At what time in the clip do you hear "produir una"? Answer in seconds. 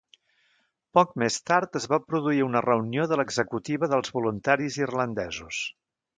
2.13-2.63